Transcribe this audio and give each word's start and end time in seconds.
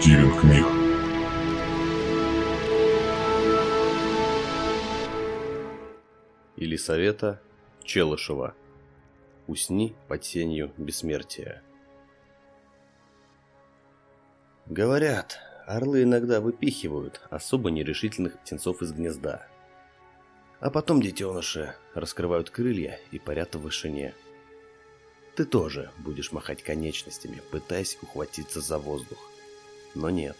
Стивен 0.00 0.30
Кмих. 0.40 0.66
Елисавета 6.56 7.42
Челышева. 7.84 8.54
Усни 9.46 9.94
под 10.08 10.24
сенью 10.24 10.72
бессмертия. 10.78 11.62
Говорят, 14.64 15.38
орлы 15.66 16.04
иногда 16.04 16.40
выпихивают 16.40 17.20
особо 17.28 17.70
нерешительных 17.70 18.40
птенцов 18.40 18.80
из 18.80 18.92
гнезда. 18.92 19.46
А 20.60 20.70
потом 20.70 21.02
детеныши 21.02 21.74
раскрывают 21.92 22.48
крылья 22.48 22.98
и 23.10 23.18
парят 23.18 23.54
в 23.54 23.60
вышине. 23.60 24.14
Ты 25.36 25.44
тоже 25.44 25.90
будешь 25.98 26.32
махать 26.32 26.62
конечностями, 26.62 27.42
пытаясь 27.50 27.98
ухватиться 28.00 28.62
за 28.62 28.78
воздух. 28.78 29.29
Но 29.94 30.10
нет, 30.10 30.36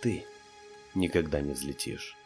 ты 0.00 0.24
никогда 0.94 1.40
не 1.40 1.52
взлетишь. 1.52 2.16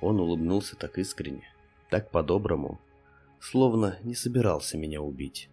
Он 0.00 0.20
улыбнулся 0.20 0.76
так 0.76 0.98
искренне, 0.98 1.52
так 1.90 2.10
по-доброму, 2.10 2.80
словно 3.40 3.98
не 4.02 4.14
собирался 4.14 4.78
меня 4.78 5.02
убить. 5.02 5.50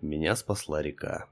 Меня 0.00 0.36
спасла 0.36 0.82
река. 0.82 1.28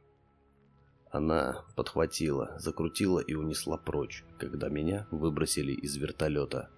Она 1.10 1.64
подхватила, 1.76 2.56
закрутила 2.58 3.20
и 3.20 3.34
унесла 3.34 3.78
прочь, 3.78 4.24
когда 4.38 4.68
меня 4.68 5.06
выбросили 5.10 5.72
из 5.72 5.96
вертолета. 5.96 6.70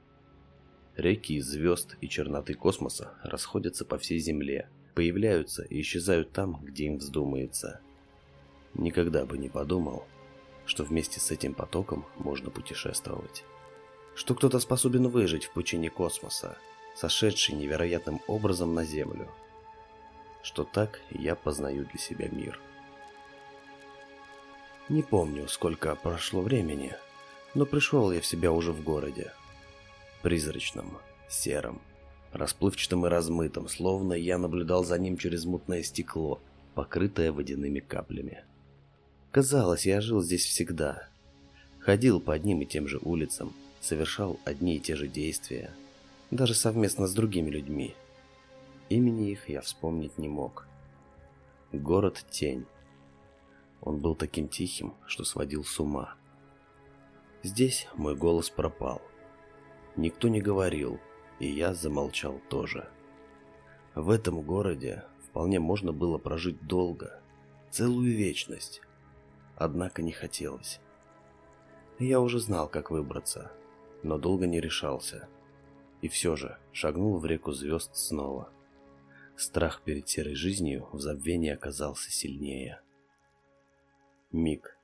Реки 0.95 1.41
звезд 1.41 1.97
и 2.01 2.09
черноты 2.09 2.55
космоса 2.55 3.15
расходятся 3.23 3.85
по 3.85 3.99
всей 3.99 4.19
Земле, 4.19 4.69
появляются 4.95 5.63
и 5.63 5.81
исчезают 5.81 6.33
там, 6.33 6.63
где 6.65 6.87
им 6.87 6.99
вздумается. 6.99 7.81
Никогда 8.79 9.25
бы 9.25 9.39
не 9.39 9.49
подумал, 9.49 10.05
что 10.67 10.85
вместе 10.85 11.19
с 11.19 11.31
этим 11.31 11.55
потоком 11.55 12.05
можно 12.17 12.51
путешествовать. 12.51 13.43
Что 14.15 14.35
кто-то 14.35 14.61
способен 14.61 15.09
выжить 15.09 15.47
в 15.47 15.53
пучине 15.53 15.89
космоса, 15.89 16.59
сошедший 16.95 17.55
невероятным 17.55 18.21
образом 18.27 18.75
на 18.75 18.85
Землю. 18.85 19.29
Что 20.43 20.65
так 20.65 21.01
я 21.11 21.35
познаю 21.35 21.87
для 21.87 21.99
себя 21.99 22.29
мир. 22.29 22.61
Не 24.91 25.03
помню, 25.03 25.49
сколько 25.49 25.95
прошло 25.97 26.43
времени, 26.43 26.95
но 27.55 27.65
пришел 27.65 28.13
я 28.13 28.21
в 28.21 28.27
себя 28.27 28.53
уже 28.53 28.73
в 28.73 28.85
городе 28.85 29.33
призрачном, 30.23 30.99
сером, 31.29 31.81
расплывчатым 32.33 33.07
и 33.07 33.09
размытым, 33.09 33.69
словно 33.69 34.13
я 34.13 34.39
наблюдал 34.39 34.85
за 34.85 34.99
ним 34.99 35.17
через 35.17 35.45
мутное 35.45 35.83
стекло, 35.83 36.41
покрытое 36.75 37.33
водяными 37.33 37.81
каплями. 37.81 38.45
Казалось, 39.37 39.85
я 39.85 40.01
жил 40.01 40.23
здесь 40.23 40.47
всегда. 40.47 41.11
Ходил 41.79 42.23
по 42.23 42.33
одним 42.33 42.63
и 42.63 42.65
тем 42.65 42.89
же 42.89 42.99
улицам, 43.03 43.53
совершал 43.83 44.41
одни 44.47 44.77
и 44.77 44.81
те 44.81 44.97
же 44.97 45.09
действия, 45.09 45.75
даже 46.31 46.55
совместно 46.55 47.07
с 47.07 47.13
другими 47.13 47.51
людьми. 47.51 47.95
Имени 48.89 49.33
их 49.33 49.51
я 49.51 49.61
вспомнить 49.61 50.17
не 50.17 50.27
мог. 50.27 50.67
Город 51.71 52.25
Тень. 52.31 52.65
Он 53.83 53.99
был 53.99 54.15
таким 54.15 54.49
тихим, 54.49 54.95
что 55.07 55.23
сводил 55.23 55.65
с 55.65 55.79
ума. 55.79 56.15
Здесь 57.43 57.89
мой 57.95 58.17
голос 58.17 58.49
пропал. 58.49 59.03
Никто 59.97 60.29
не 60.29 60.41
говорил, 60.41 60.99
и 61.41 61.47
я 61.47 61.75
замолчал 61.75 62.41
тоже. 62.49 62.89
В 63.95 64.09
этом 64.09 64.41
городе 64.41 65.05
вполне 65.29 65.61
можно 65.61 65.93
было 65.93 66.17
прожить 66.17 66.67
долго, 66.67 67.21
целую 67.71 68.17
вечность. 68.17 68.81
Однако 69.57 70.03
не 70.03 70.13
хотелось. 70.13 70.81
Я 71.99 72.21
уже 72.21 72.39
знал, 72.39 72.69
как 72.69 72.91
выбраться, 72.91 73.51
но 74.03 74.19
долго 74.19 74.47
не 74.47 74.61
решался. 74.61 75.29
И 76.03 76.09
все 76.09 76.37
же 76.37 76.59
шагнул 76.73 77.19
в 77.19 77.27
реку 77.27 77.53
звезд 77.53 77.97
снова. 77.97 78.53
Страх 79.37 79.83
перед 79.83 80.09
серой 80.09 80.35
жизнью 80.35 80.89
в 80.93 81.01
забвении 81.01 81.51
оказался 81.51 82.11
сильнее. 82.11 82.81
Миг. 84.31 84.79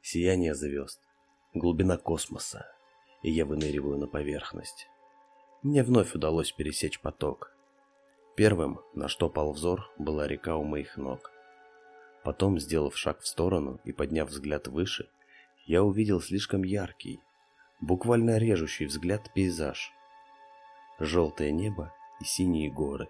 Сияние 0.00 0.54
звезд. 0.54 1.00
Глубина 1.54 1.96
космоса 1.96 2.66
и 3.24 3.30
я 3.30 3.46
выныриваю 3.46 3.98
на 3.98 4.06
поверхность. 4.06 4.86
Мне 5.62 5.82
вновь 5.82 6.14
удалось 6.14 6.52
пересечь 6.52 7.00
поток. 7.00 7.56
Первым, 8.36 8.80
на 8.92 9.08
что 9.08 9.30
пал 9.30 9.52
взор, 9.52 9.90
была 9.98 10.28
река 10.28 10.56
у 10.56 10.64
моих 10.64 10.98
ног. 10.98 11.32
Потом, 12.24 12.58
сделав 12.58 12.96
шаг 12.96 13.20
в 13.20 13.26
сторону 13.26 13.80
и 13.84 13.92
подняв 13.92 14.30
взгляд 14.30 14.66
выше, 14.66 15.10
я 15.66 15.82
увидел 15.82 16.22
слишком 16.22 16.62
яркий, 16.62 17.20
буквально 17.80 18.38
режущий 18.38 18.86
взгляд 18.86 19.30
пейзаж. 19.34 19.92
Желтое 20.98 21.52
небо 21.52 21.92
и 22.20 22.24
синие 22.24 22.70
горы, 22.70 23.08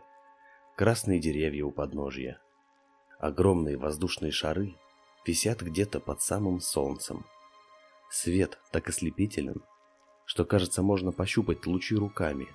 красные 0.76 1.20
деревья 1.20 1.64
у 1.64 1.70
подножья. 1.70 2.40
Огромные 3.20 3.76
воздушные 3.76 4.32
шары 4.32 4.74
висят 5.24 5.62
где-то 5.62 6.00
под 6.00 6.20
самым 6.20 6.60
солнцем. 6.60 7.24
Свет 8.10 8.58
так 8.72 8.88
ослепителен, 8.88 9.62
что, 10.24 10.44
кажется, 10.44 10.82
можно 10.82 11.12
пощупать 11.12 11.66
лучи 11.66 11.94
руками. 11.94 12.48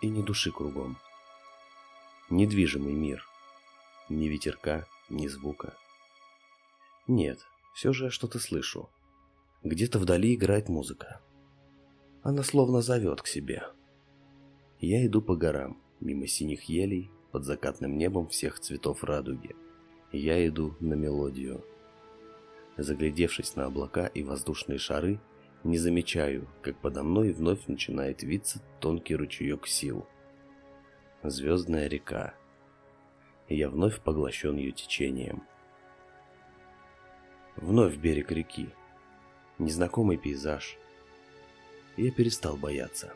И 0.00 0.08
ни 0.08 0.22
души 0.22 0.50
кругом. 0.50 0.96
Недвижимый 2.30 2.94
мир. 2.94 3.26
Ни 4.08 4.26
ветерка, 4.26 4.86
ни 5.08 5.26
звука. 5.28 5.74
Нет, 7.06 7.40
все 7.74 7.92
же 7.92 8.04
я 8.04 8.10
что-то 8.10 8.38
слышу. 8.38 8.88
Где-то 9.62 9.98
вдали 9.98 10.34
играет 10.34 10.68
музыка. 10.68 11.20
Она 12.22 12.42
словно 12.42 12.82
зовет 12.82 13.22
к 13.22 13.26
себе. 13.26 13.62
Я 14.80 15.06
иду 15.06 15.22
по 15.22 15.36
горам, 15.36 15.80
мимо 16.00 16.26
синих 16.26 16.64
елей, 16.64 17.10
под 17.32 17.44
закатным 17.44 17.96
небом 17.96 18.28
всех 18.28 18.60
цветов 18.60 19.04
радуги. 19.04 19.54
Я 20.12 20.46
иду 20.46 20.74
на 20.80 20.94
мелодию. 20.94 21.64
Заглядевшись 22.76 23.56
на 23.56 23.66
облака 23.66 24.06
и 24.06 24.22
воздушные 24.22 24.78
шары, 24.78 25.20
не 25.64 25.78
замечаю, 25.78 26.48
как 26.62 26.80
подо 26.80 27.02
мной 27.02 27.32
вновь 27.32 27.66
начинает 27.66 28.22
виться 28.22 28.62
тонкий 28.80 29.16
ручеек 29.16 29.66
сил. 29.66 30.06
Звездная 31.22 31.88
река. 31.88 32.34
Я 33.48 33.68
вновь 33.68 34.00
поглощен 34.00 34.56
ее 34.56 34.72
течением. 34.72 35.42
Вновь 37.56 37.96
берег 37.96 38.32
реки. 38.32 38.70
Незнакомый 39.58 40.16
пейзаж. 40.18 40.76
я 41.96 42.10
перестал 42.10 42.56
бояться. 42.56 43.14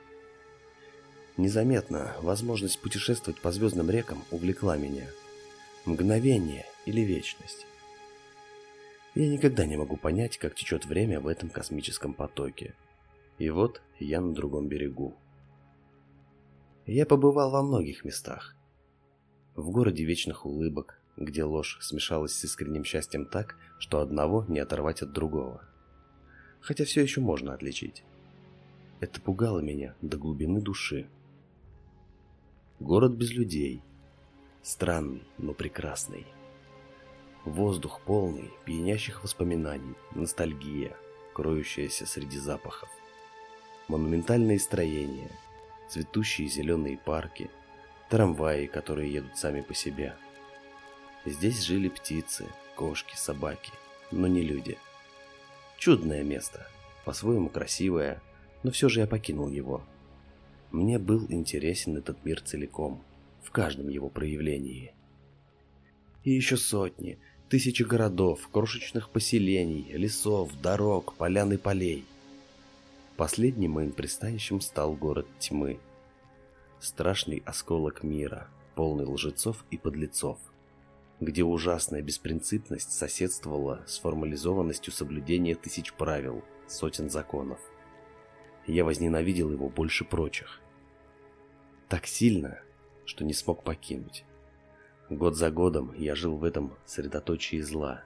Незаметно 1.37 2.15
возможность 2.23 2.81
путешествовать 2.81 3.41
по 3.41 3.53
звездным 3.53 3.91
рекам 3.91 4.25
увлекла 4.31 4.77
меня. 4.77 5.07
Мгновение 5.85 6.67
или 6.87 7.01
вечность. 7.01 7.67
Я 9.15 9.29
никогда 9.29 9.67
не 9.67 9.77
могу 9.77 9.97
понять, 9.97 10.39
как 10.39 10.55
течет 10.55 10.87
время 10.87 11.21
в 11.21 11.27
этом 11.27 11.51
космическом 11.51 12.15
потоке. 12.15 12.75
И 13.39 13.51
вот 13.51 13.83
я 13.99 14.21
на 14.21 14.33
другом 14.33 14.69
берегу. 14.69 15.17
Я 16.87 17.07
побывал 17.07 17.51
во 17.51 17.63
многих 17.63 18.05
местах. 18.05 18.55
В 19.57 19.71
городе 19.71 20.05
вечных 20.05 20.47
улыбок, 20.47 21.01
где 21.17 21.43
ложь 21.45 21.79
смешалась 21.81 22.33
с 22.33 22.45
искренним 22.45 22.85
счастьем 22.85 23.27
так, 23.27 23.57
что 23.79 24.01
одного 24.01 24.45
не 24.49 24.61
оторвать 24.61 25.03
от 25.03 25.13
другого. 25.13 25.65
Хотя 26.61 26.85
все 26.85 27.03
еще 27.03 27.21
можно 27.21 27.53
отличить. 27.53 28.05
Это 29.01 29.21
пугало 29.21 29.61
меня 29.61 29.95
до 30.03 30.19
глубины 30.19 30.61
души. 30.61 31.09
Город 32.79 33.13
без 33.13 33.33
людей. 33.33 33.83
Странный, 34.63 35.25
но 35.39 35.53
прекрасный. 35.53 36.27
Воздух 37.45 38.03
полный 38.03 38.51
пьянящих 38.67 39.23
воспоминаний, 39.23 39.95
ностальгия, 40.15 40.97
кроющаяся 41.35 42.07
среди 42.07 42.39
запахов. 42.39 42.91
Монументальные 43.89 44.59
строения, 44.59 45.31
цветущие 45.89 46.49
зеленые 46.49 46.99
парки, 46.99 47.51
трамваи, 48.11 48.67
которые 48.67 49.13
едут 49.13 49.39
сами 49.39 49.63
по 49.63 49.75
себе. 49.75 50.15
Здесь 51.25 51.63
жили 51.63 51.89
птицы, 51.89 52.47
кошки, 52.77 53.17
собаки, 53.17 53.73
но 54.11 54.27
не 54.27 54.43
люди. 54.43 54.77
Чудное 55.79 56.23
место, 56.23 56.67
по-своему 57.05 57.49
красивое, 57.49 58.21
но 58.63 58.71
все 58.71 58.89
же 58.89 59.01
я 59.01 59.07
покинул 59.07 59.49
его. 59.49 59.83
Мне 60.71 60.99
был 60.99 61.25
интересен 61.31 61.97
этот 61.97 62.25
мир 62.25 62.41
целиком, 62.43 63.03
в 63.43 63.51
каждом 63.51 63.89
его 63.89 64.09
проявлении. 64.11 64.93
И 66.25 66.33
еще 66.33 66.59
сотни, 66.59 67.19
Тысячи 67.51 67.83
городов, 67.83 68.49
крошечных 68.53 69.11
поселений, 69.11 69.85
лесов, 69.91 70.53
дорог, 70.63 71.15
полян 71.15 71.53
и 71.53 71.57
полей. 71.57 72.05
Последним 73.17 73.73
моим 73.73 73.91
пристанищем 73.91 74.61
стал 74.61 74.93
город 74.93 75.27
тьмы. 75.41 75.81
Страшный 76.81 77.43
осколок 77.45 78.03
мира, 78.03 78.49
полный 78.75 79.05
лжецов 79.05 79.67
и 79.71 79.77
подлецов. 79.77 80.39
где 81.21 81.45
ужасная 81.45 82.01
беспринципность 82.01 82.93
соседствовала 82.93 83.85
с 83.87 83.99
формализованностью 83.99 84.91
соблюдения 84.91 85.55
тысяч 85.55 85.93
правил, 85.93 86.43
сотен 86.67 87.11
законов. 87.11 87.61
Я 88.67 88.87
возненавидел 88.87 89.53
его 89.53 89.69
больше 89.69 90.07
прочих. 90.07 90.63
Так 91.91 92.07
сильно, 92.07 92.63
что 93.05 93.27
не 93.27 93.35
смог 93.35 93.63
покинуть. 93.65 94.25
Год 95.11 95.37
за 95.37 95.51
годом 95.51 95.93
я 95.99 96.15
жил 96.15 96.39
в 96.39 96.45
этом 96.45 96.75
средоточии 96.87 97.61
зла. 97.61 98.03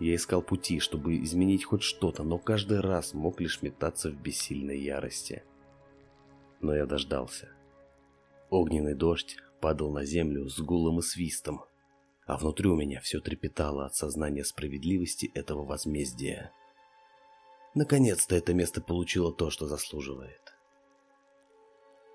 Я 0.00 0.14
искал 0.14 0.40
пути, 0.40 0.80
чтобы 0.80 1.22
изменить 1.22 1.66
хоть 1.66 1.82
что-то, 1.82 2.22
но 2.22 2.38
каждый 2.38 2.80
раз 2.80 3.12
мог 3.12 3.38
лишь 3.42 3.60
метаться 3.60 4.10
в 4.10 4.14
бессильной 4.14 4.80
ярости. 4.80 5.42
Но 6.62 6.74
я 6.74 6.86
дождался. 6.86 7.50
Огненный 8.50 8.94
дождь 8.94 9.36
падал 9.60 9.92
на 9.92 10.04
землю 10.04 10.48
с 10.48 10.58
гулом 10.60 11.00
и 11.00 11.02
свистом, 11.02 11.64
а 12.26 12.36
внутри 12.36 12.68
у 12.68 12.76
меня 12.76 13.00
все 13.00 13.20
трепетало 13.20 13.86
от 13.86 13.94
сознания 13.94 14.44
справедливости 14.44 15.30
этого 15.34 15.64
возмездия. 15.64 16.52
Наконец-то 17.74 18.34
это 18.34 18.54
место 18.54 18.80
получило 18.80 19.32
то, 19.32 19.50
что 19.50 19.66
заслуживает. 19.66 20.54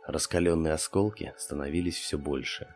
Раскаленные 0.07 0.74
осколки 0.74 1.33
становились 1.38 1.98
все 1.98 2.18
больше. 2.18 2.74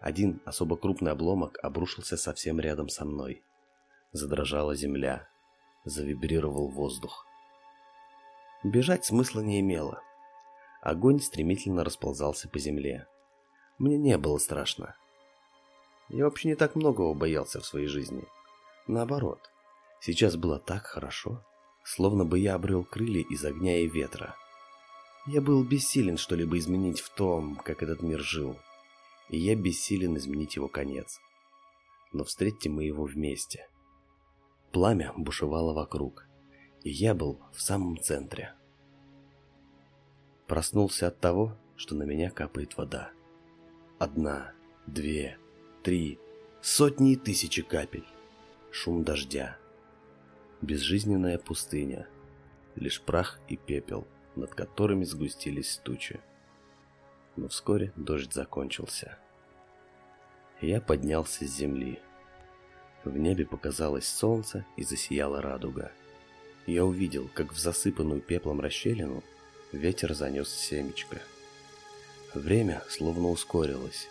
Один 0.00 0.42
особо 0.44 0.76
крупный 0.76 1.12
обломок 1.12 1.58
обрушился 1.62 2.16
совсем 2.16 2.60
рядом 2.60 2.88
со 2.88 3.04
мной. 3.04 3.42
Задрожала 4.12 4.74
земля, 4.76 5.28
завибрировал 5.84 6.68
воздух. 6.68 7.26
Бежать 8.62 9.04
смысла 9.04 9.40
не 9.40 9.60
имело. 9.60 10.02
Огонь 10.80 11.20
стремительно 11.20 11.84
расползался 11.84 12.48
по 12.48 12.58
земле. 12.58 13.06
Мне 13.78 13.98
не 13.98 14.16
было 14.18 14.38
страшно. 14.38 14.96
Я 16.08 16.24
вообще 16.24 16.48
не 16.48 16.54
так 16.54 16.74
многого 16.74 17.14
боялся 17.14 17.60
в 17.60 17.66
своей 17.66 17.86
жизни. 17.86 18.24
Наоборот, 18.86 19.40
сейчас 20.00 20.36
было 20.36 20.58
так 20.58 20.86
хорошо, 20.86 21.44
словно 21.84 22.24
бы 22.24 22.38
я 22.38 22.54
обрел 22.54 22.84
крылья 22.84 23.24
из 23.28 23.44
огня 23.44 23.78
и 23.78 23.88
ветра. 23.88 24.34
Я 25.26 25.40
был 25.42 25.62
бессилен 25.62 26.16
что-либо 26.16 26.56
изменить 26.58 27.00
в 27.00 27.10
том, 27.14 27.56
как 27.56 27.82
этот 27.82 28.02
мир 28.02 28.20
жил 28.20 28.56
и 29.28 29.38
я 29.38 29.54
бессилен 29.54 30.16
изменить 30.16 30.56
его 30.56 30.68
конец. 30.68 31.20
Но 32.12 32.24
встретим 32.24 32.74
мы 32.74 32.84
его 32.84 33.04
вместе. 33.04 33.68
Пламя 34.72 35.12
бушевало 35.16 35.74
вокруг, 35.74 36.26
и 36.82 36.90
я 36.90 37.14
был 37.14 37.40
в 37.52 37.60
самом 37.60 37.98
центре. 38.00 38.54
Проснулся 40.48 41.06
от 41.06 41.20
того, 41.20 41.56
что 41.76 41.94
на 41.94 42.02
меня 42.02 42.30
капает 42.30 42.76
вода. 42.76 43.12
Одна, 44.00 44.52
две, 44.88 45.38
три, 45.84 46.18
сотни 46.60 47.12
и 47.12 47.16
тысячи 47.16 47.62
капель. 47.62 48.06
Шум 48.72 49.04
дождя. 49.04 49.56
Безжизненная 50.62 51.38
пустыня. 51.38 52.08
Лишь 52.74 53.00
прах 53.00 53.38
и 53.46 53.56
пепел, 53.56 54.08
над 54.34 54.54
которыми 54.54 55.04
сгустились 55.04 55.80
тучи 55.84 56.20
но 57.38 57.48
вскоре 57.48 57.92
дождь 57.96 58.32
закончился. 58.32 59.16
Я 60.60 60.80
поднялся 60.80 61.46
с 61.46 61.56
земли. 61.56 62.00
В 63.04 63.16
небе 63.16 63.46
показалось 63.46 64.08
солнце 64.08 64.66
и 64.76 64.82
засияла 64.82 65.40
радуга. 65.40 65.92
Я 66.66 66.84
увидел, 66.84 67.30
как 67.32 67.52
в 67.52 67.58
засыпанную 67.58 68.20
пеплом 68.20 68.60
расщелину 68.60 69.22
ветер 69.72 70.14
занес 70.14 70.48
семечко. 70.48 71.20
Время 72.34 72.82
словно 72.88 73.28
ускорилось. 73.28 74.08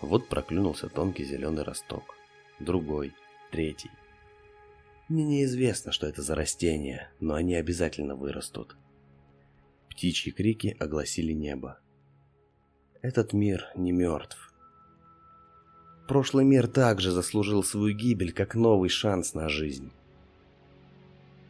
Вот 0.00 0.28
проклюнулся 0.28 0.88
тонкий 0.88 1.24
зеленый 1.24 1.64
росток. 1.64 2.16
Другой, 2.60 3.12
третий. 3.50 3.90
Мне 5.08 5.24
неизвестно, 5.24 5.90
что 5.90 6.06
это 6.06 6.22
за 6.22 6.34
растения, 6.34 7.10
но 7.18 7.34
они 7.34 7.54
обязательно 7.54 8.14
вырастут. 8.14 8.76
Птичьи 9.88 10.32
крики 10.32 10.76
огласили 10.78 11.32
небо. 11.32 11.80
Этот 13.00 13.32
мир 13.32 13.68
не 13.74 13.92
мертв. 13.92 14.52
Прошлый 16.06 16.44
мир 16.44 16.66
также 16.68 17.10
заслужил 17.10 17.62
свою 17.62 17.96
гибель, 17.96 18.32
как 18.32 18.54
новый 18.54 18.88
шанс 18.88 19.34
на 19.34 19.48
жизнь. 19.48 19.90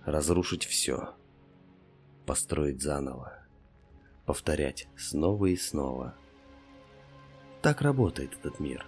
Разрушить 0.04 0.64
все. 0.64 1.14
Построить 2.28 2.82
заново. 2.82 3.32
Повторять 4.26 4.86
снова 4.98 5.46
и 5.46 5.56
снова. 5.56 6.14
Так 7.62 7.80
работает 7.80 8.34
этот 8.34 8.60
мир. 8.60 8.84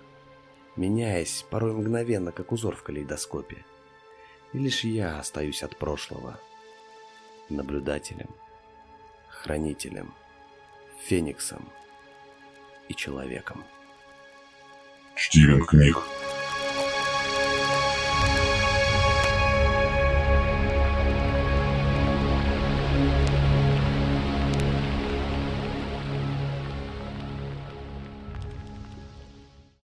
Меняясь, 0.76 1.46
порой 1.48 1.72
мгновенно, 1.72 2.32
как 2.32 2.52
узор 2.52 2.76
в 2.76 2.82
калейдоскопе. 2.82 3.64
И 4.52 4.58
лишь 4.58 4.84
я 4.84 5.18
остаюсь 5.18 5.62
от 5.62 5.78
прошлого. 5.78 6.38
Наблюдателем. 7.48 8.28
Хранителем. 9.30 10.12
Фениксом 11.04 11.66
и 12.90 12.94
человеком. 12.94 13.64
Чтимых 15.16 15.70
книг 15.70 15.96